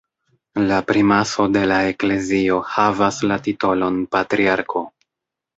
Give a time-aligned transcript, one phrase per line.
[0.69, 4.87] La primaso de la eklezio havas la titolon patriarko.